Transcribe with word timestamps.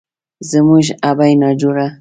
زموږ 0.49 0.85
ابۍ 1.09 1.33
ناجوړه 1.41 1.87